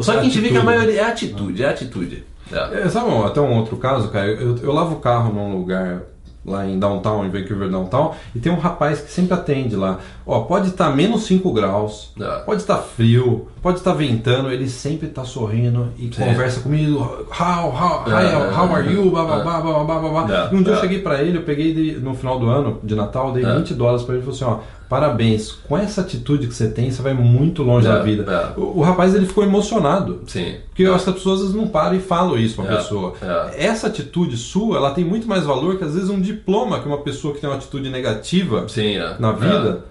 Só 0.00 0.14
que 0.14 0.18
a 0.18 0.22
gente 0.24 0.40
vê 0.40 0.48
que 0.48 0.56
a 0.56 0.64
maioria 0.64 1.02
é 1.02 1.04
atitude, 1.04 1.62
é 1.62 1.68
atitude. 1.68 2.24
É. 2.50 2.82
É, 2.82 2.88
sabe 2.88 3.08
até 3.24 3.40
um 3.40 3.56
outro 3.56 3.76
caso, 3.76 4.08
cara? 4.08 4.26
Eu, 4.26 4.58
eu 4.58 4.72
lavo 4.72 4.96
o 4.96 5.00
carro 5.00 5.32
num 5.32 5.56
lugar 5.56 6.02
lá 6.44 6.66
em 6.66 6.78
downtown, 6.78 7.24
em 7.24 7.30
Vancouver 7.30 7.70
downtown, 7.70 8.12
e 8.34 8.38
tem 8.38 8.52
um 8.52 8.58
rapaz 8.58 9.00
que 9.00 9.10
sempre 9.10 9.32
atende 9.34 9.74
lá. 9.76 9.98
Ó, 10.26 10.40
pode 10.40 10.68
estar 10.68 10.94
menos 10.94 11.22
5 11.24 11.52
graus, 11.52 12.12
É. 12.20 12.40
pode 12.40 12.60
estar 12.60 12.76
frio, 12.78 13.48
pode 13.62 13.78
estar 13.78 13.92
ventando, 13.94 14.50
ele 14.50 14.68
sempre 14.68 15.08
está 15.08 15.24
sorrindo 15.24 15.88
e 15.98 16.12
Sim. 16.14 16.22
conversa 16.24 16.60
comigo. 16.60 16.98
How, 16.98 17.68
how, 17.70 18.04
hi, 18.06 18.26
É, 18.26 18.54
how 18.58 18.74
are 18.74 18.92
you? 18.92 19.10
Blá, 19.10 19.24
blá, 19.24 19.40
blá, 19.40 19.60
blá, 19.60 19.84
blá, 19.84 19.98
blá, 20.00 20.22
blá. 20.24 20.48
E 20.52 20.54
um 20.56 20.62
dia 20.62 20.74
eu 20.74 20.80
cheguei 20.80 21.00
pra 21.00 21.22
ele, 21.22 21.38
eu 21.38 21.42
peguei 21.42 21.72
de- 21.74 22.00
no 22.00 22.14
final 22.14 22.38
do 22.38 22.46
ano, 22.48 22.78
de 22.82 22.94
Natal, 22.94 23.32
dei 23.32 23.44
É. 23.44 23.54
20 23.56 23.72
dólares 23.74 24.02
pra 24.02 24.14
ele 24.14 24.22
e 24.22 24.26
falei 24.26 24.40
assim: 24.54 24.60
ó, 24.60 24.83
Parabéns. 24.88 25.52
Com 25.68 25.76
essa 25.76 26.00
atitude 26.02 26.46
que 26.46 26.54
você 26.54 26.68
tem, 26.68 26.90
você 26.90 27.02
vai 27.02 27.14
muito 27.14 27.62
longe 27.62 27.86
É, 27.86 27.90
na 27.90 27.98
vida. 28.00 28.30
é. 28.56 28.60
O, 28.60 28.78
o 28.78 28.82
rapaz 28.82 29.14
ele 29.14 29.26
ficou 29.26 29.42
emocionado. 29.44 30.20
Sim. 30.26 30.56
Porque 30.68 30.84
que 30.84 30.90
as 30.90 31.04
pessoas 31.04 31.54
não 31.54 31.66
param 31.68 31.96
e 31.96 32.00
falam 32.00 32.36
isso 32.38 32.56
pra 32.56 32.72
É, 32.72 32.76
pessoa. 32.76 33.14
é. 33.22 33.66
Essa 33.66 33.86
atitude 33.86 34.36
sua, 34.36 34.76
ela 34.76 34.90
tem 34.90 35.04
muito 35.04 35.26
mais 35.28 35.44
valor 35.44 35.76
que 35.78 35.84
às 35.84 35.94
vezes 35.94 36.10
um 36.10 36.20
diploma 36.20 36.80
que 36.80 36.86
uma 36.88 36.98
pessoa 36.98 37.32
que 37.34 37.40
tem 37.40 37.48
uma 37.48 37.56
atitude 37.56 37.88
negativa. 37.90 38.68
Sim, 38.68 38.96
é. 38.96 39.16
Na 39.18 39.32
vida? 39.32 39.84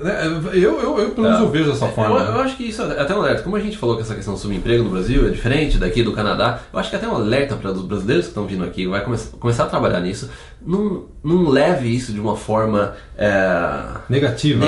Né, 0.00 0.40
Eu, 0.54 0.80
eu, 0.80 0.98
eu, 0.98 1.10
pelo 1.10 1.22
menos, 1.26 1.40
É. 1.40 1.42
eu 1.42 1.50
vejo 1.50 1.70
dessa 1.72 1.88
forma. 1.88 2.18
Eu, 2.20 2.26
eu 2.34 2.40
acho 2.40 2.56
que 2.56 2.64
isso 2.64 2.82
é 2.82 3.00
até 3.00 3.14
um 3.14 3.20
alerta. 3.20 3.42
Como 3.42 3.56
a 3.56 3.60
gente 3.60 3.76
falou 3.78 3.96
que 3.96 4.02
essa 4.02 4.14
questão 4.14 4.34
do 4.34 4.40
subemprego 4.40 4.84
no 4.84 4.90
Brasil 4.90 5.26
é 5.26 5.30
diferente 5.30 5.78
daqui 5.78 6.02
do 6.02 6.12
Canadá, 6.12 6.60
eu 6.72 6.78
acho 6.78 6.90
que 6.90 6.96
até 6.96 7.06
um 7.08 7.14
alerta 7.14 7.56
para 7.56 7.70
os 7.72 7.82
brasileiros 7.82 8.26
que 8.26 8.30
estão 8.30 8.46
vindo 8.46 8.64
aqui, 8.64 8.86
vai 8.86 9.02
come 9.02 9.16
começar 9.38 9.64
a 9.64 9.66
trabalhar 9.66 10.00
nisso. 10.00 10.30
Não, 10.64 11.04
não 11.22 11.48
leve 11.48 11.88
isso 11.94 12.12
de 12.12 12.20
uma 12.20 12.36
forma 12.36 12.94
é, 13.16 13.80
Negativa. 14.08 14.60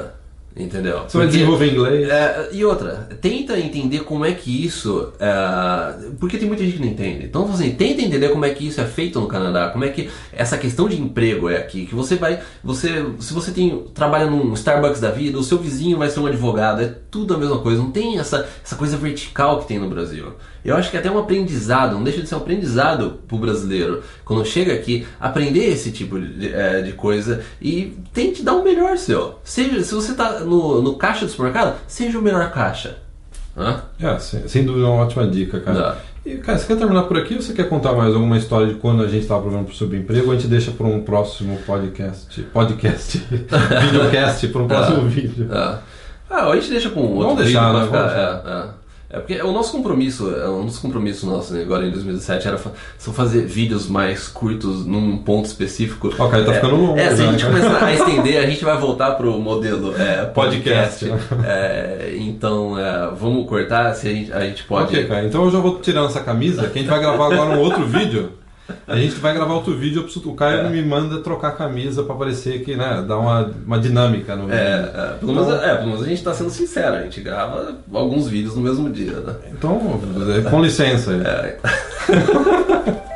né? 0.00 0.14
Entendeu? 0.56 1.02
Você 1.08 1.18
vai 1.18 1.26
desenvolver 1.26 1.72
inglês. 1.72 2.08
é, 2.08 2.48
e 2.52 2.64
outra, 2.64 3.08
tenta 3.20 3.58
entender 3.58 4.04
como 4.04 4.24
é 4.24 4.32
que 4.32 4.64
isso. 4.64 5.12
é, 5.18 6.10
porque 6.20 6.38
tem 6.38 6.46
muita 6.46 6.62
gente 6.62 6.76
que 6.76 6.82
não 6.82 6.88
entende. 6.88 7.26
Então, 7.26 7.44
assim, 7.52 7.72
tenta 7.72 8.02
entender 8.02 8.28
como 8.28 8.44
é 8.44 8.50
que 8.50 8.68
isso 8.68 8.80
é 8.80 8.84
feito 8.84 9.20
no 9.20 9.26
Canadá, 9.26 9.70
como 9.70 9.84
é 9.84 9.88
que 9.88 10.08
essa 10.32 10.56
questão 10.56 10.88
de 10.88 11.00
emprego 11.00 11.50
é 11.50 11.56
aqui. 11.56 11.86
Que 11.86 11.94
você 11.94 12.14
vai. 12.14 12.40
Você, 12.62 13.04
se 13.18 13.34
você 13.34 13.50
tem, 13.50 13.84
trabalha 13.92 14.26
num 14.30 14.52
Starbucks 14.54 15.00
da 15.00 15.10
vida, 15.10 15.36
o 15.38 15.42
seu 15.42 15.58
vizinho 15.58 15.98
vai 15.98 16.08
ser 16.08 16.20
um 16.20 16.26
advogado, 16.26 16.82
é 16.82 16.94
tudo 17.10 17.34
a 17.34 17.38
mesma 17.38 17.58
coisa. 17.58 17.82
Não 17.82 17.90
tem 17.90 18.18
essa, 18.20 18.48
essa 18.64 18.76
coisa 18.76 18.96
vertical 18.96 19.58
que 19.58 19.66
tem 19.66 19.80
no 19.80 19.90
Brasil. 19.90 20.34
Eu 20.64 20.76
acho 20.76 20.90
que 20.90 20.96
é 20.96 21.00
até 21.00 21.10
um 21.10 21.18
aprendizado, 21.18 21.94
não 21.94 22.02
deixa 22.02 22.22
de 22.22 22.28
ser 22.28 22.36
um 22.36 22.38
aprendizado 22.38 23.18
pro 23.28 23.36
brasileiro. 23.36 24.02
Quando 24.24 24.46
chega 24.46 24.72
aqui, 24.72 25.06
aprender 25.20 25.66
esse 25.66 25.92
tipo 25.92 26.18
de, 26.18 26.54
é, 26.54 26.80
de 26.80 26.92
coisa 26.92 27.44
e 27.60 27.94
tente 28.14 28.42
dar 28.42 28.54
o 28.54 28.64
melhor 28.64 28.96
seu. 28.96 29.38
Seja, 29.44 29.82
se 29.82 29.94
você 29.94 30.14
tá 30.14 30.40
no, 30.44 30.80
no 30.82 30.94
caixa 30.94 31.24
do 31.24 31.30
supermercado, 31.30 31.76
seja 31.86 32.18
o 32.18 32.22
melhor 32.22 32.50
caixa. 32.50 32.98
Hã? 33.56 33.82
É, 34.00 34.18
sem, 34.18 34.48
sem 34.48 34.64
dúvida 34.64 34.86
é 34.86 34.88
uma 34.88 35.02
ótima 35.02 35.26
dica, 35.26 35.60
cara. 35.60 35.98
E, 36.26 36.36
cara, 36.38 36.58
você 36.58 36.66
quer 36.66 36.76
terminar 36.76 37.02
por 37.02 37.18
aqui 37.18 37.34
ou 37.34 37.42
você 37.42 37.52
quer 37.52 37.68
contar 37.68 37.92
mais 37.92 38.14
alguma 38.14 38.36
história 38.38 38.66
de 38.68 38.74
quando 38.74 39.02
a 39.02 39.06
gente 39.06 39.22
estava 39.22 39.40
programando 39.42 39.68
para 39.68 39.76
subemprego? 39.76 40.30
A 40.32 40.34
gente 40.34 40.48
deixa 40.48 40.70
para 40.70 40.86
um 40.86 41.02
próximo 41.02 41.58
podcast? 41.66 42.42
Podcast? 42.44 43.18
videocast, 43.28 44.48
para 44.48 44.62
um 44.62 44.66
próximo 44.68 45.02
vídeo. 45.08 45.48
É. 45.52 45.78
Ah, 46.30 46.46
a 46.48 46.54
gente 46.56 46.70
deixa 46.70 46.90
com 46.90 47.00
outro 47.00 47.34
Vamos 47.36 47.44
deixar, 47.44 47.66
vídeo 47.72 47.80
né? 47.82 47.86
pra 47.88 47.98
Vamos 47.98 48.12
ficar- 48.12 48.50
é, 48.50 48.68
é. 48.70 48.83
É 49.14 49.20
porque 49.20 49.40
o 49.40 49.52
nosso 49.52 49.70
compromisso, 49.70 50.34
é, 50.34 50.48
um 50.48 50.66
dos 50.66 50.78
compromissos 50.78 51.22
nossos 51.22 51.52
né, 51.52 51.62
agora 51.62 51.86
em 51.86 51.90
2017 51.92 52.48
era 52.48 52.58
são 52.98 53.14
fazer 53.14 53.46
vídeos 53.46 53.88
mais 53.88 54.26
curtos 54.26 54.84
num 54.84 55.18
ponto 55.18 55.44
específico. 55.44 56.12
Ó, 56.18 56.28
cara, 56.28 56.44
tá 56.44 56.50
é, 56.50 56.54
ficando 56.56 56.74
longo 56.74 56.98
É, 56.98 57.14
se 57.14 57.22
a 57.22 57.30
gente 57.30 57.44
cara. 57.44 57.60
começar 57.60 57.84
a 57.84 57.94
estender, 57.94 58.42
a 58.42 58.46
gente 58.46 58.64
vai 58.64 58.76
voltar 58.76 59.12
pro 59.12 59.38
modelo 59.38 59.94
é, 59.96 60.24
podcast. 60.24 61.06
Podcast, 61.06 61.46
É, 61.46 62.16
então, 62.18 62.76
é, 62.76 63.10
vamos 63.16 63.48
cortar 63.48 63.94
se 63.94 64.08
a 64.08 64.10
gente, 64.10 64.32
a 64.32 64.40
gente 64.40 64.64
pode. 64.64 64.86
Ok, 64.86 65.06
cara. 65.06 65.24
Então 65.24 65.44
eu 65.44 65.50
já 65.52 65.60
vou 65.60 65.78
tirando 65.78 66.06
essa 66.06 66.20
camisa, 66.20 66.66
que 66.66 66.78
a 66.78 66.82
gente 66.82 66.90
vai 66.90 66.98
gravar 66.98 67.32
agora 67.32 67.56
um 67.56 67.60
outro 67.60 67.86
vídeo. 67.86 68.32
A 68.88 68.96
gente 68.96 69.16
vai 69.16 69.34
gravar 69.34 69.54
outro 69.54 69.76
vídeo, 69.76 69.98
eu 69.98 70.04
preciso- 70.04 70.30
o 70.30 70.34
Caio 70.34 70.60
É. 70.60 70.68
me 70.70 70.82
manda 70.82 71.18
trocar 71.20 71.48
a 71.48 71.52
camisa 71.52 72.02
para 72.02 72.14
parecer 72.14 72.64
que, 72.64 72.74
né, 72.76 73.04
dá 73.06 73.18
uma, 73.18 73.50
uma 73.66 73.78
dinâmica 73.78 74.34
no 74.34 74.44
vídeo. 74.46 74.56
É, 74.58 74.90
é, 74.94 75.16
pelo 75.20 75.34
menos, 75.34 75.48
é, 75.62 75.74
pelo 75.74 75.88
menos 75.88 76.02
a 76.02 76.06
gente 76.06 76.22
tá 76.24 76.32
sendo 76.32 76.48
sincero, 76.50 76.96
a 76.96 77.02
gente 77.02 77.20
grava 77.20 77.76
alguns 77.92 78.26
vídeos 78.26 78.56
no 78.56 78.62
mesmo 78.62 78.88
dia, 78.90 79.20
né? 79.20 79.34
Então, 79.52 80.00
com 80.50 80.62
licença. 80.62 81.12
É. 81.12 81.58